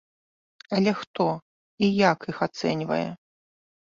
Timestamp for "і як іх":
1.87-2.37